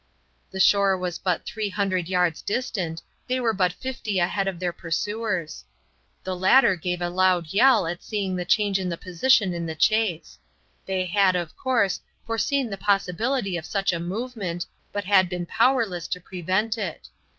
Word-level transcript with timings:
The 0.49 0.59
shore 0.59 0.97
was 0.97 1.19
but 1.19 1.45
three 1.45 1.69
hundred 1.69 2.07
yards 2.09 2.41
distant; 2.41 3.03
they 3.27 3.39
were 3.39 3.53
but 3.53 3.71
fifty 3.71 4.17
ahead 4.17 4.47
of 4.47 4.57
their 4.59 4.73
pursuers. 4.73 5.63
The 6.23 6.35
latter 6.35 6.75
gave 6.75 7.03
a 7.03 7.09
loud 7.11 7.53
yell 7.53 7.85
at 7.85 8.01
seeing 8.01 8.35
the 8.35 8.43
change 8.43 8.79
in 8.79 8.89
the 8.89 8.97
position 8.97 9.53
in 9.53 9.67
the 9.67 9.75
chase. 9.75 10.39
They 10.87 11.05
had, 11.05 11.35
of 11.35 11.55
course, 11.55 11.99
foreseen 12.25 12.71
the 12.71 12.77
possibility 12.77 13.57
of 13.57 13.65
such 13.67 13.93
a 13.93 13.99
movement, 13.99 14.65
but 14.91 15.05
had 15.05 15.29
been 15.29 15.45
powerless 15.45 16.07
to 16.07 16.19
prevent 16.19 16.79
it. 16.79 17.09